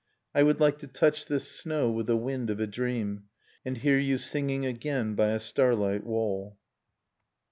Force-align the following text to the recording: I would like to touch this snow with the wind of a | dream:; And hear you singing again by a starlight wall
I 0.33 0.41
would 0.41 0.59
like 0.59 0.79
to 0.79 0.87
touch 0.87 1.27
this 1.27 1.47
snow 1.47 1.91
with 1.91 2.07
the 2.07 2.17
wind 2.17 2.49
of 2.49 2.59
a 2.59 2.65
| 2.65 2.65
dream:; 2.65 3.25
And 3.63 3.77
hear 3.77 3.99
you 3.99 4.17
singing 4.17 4.65
again 4.65 5.13
by 5.13 5.27
a 5.27 5.39
starlight 5.39 6.03
wall 6.03 6.57